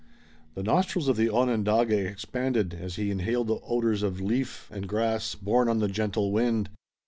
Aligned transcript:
The 0.55 0.63
nostrils 0.63 1.07
of 1.09 1.15
the 1.15 1.29
Onondaga 1.29 1.95
expanded, 1.95 2.73
as 2.73 2.95
he 2.95 3.11
inhaled 3.11 3.45
the 3.49 3.59
odors 3.61 4.01
of 4.01 4.19
leaf 4.19 4.67
and 4.71 4.87
grass, 4.89 5.35
borne 5.35 5.69
on 5.69 5.77
the 5.77 5.87
gentle 5.87 6.31
wind. 6.31 6.71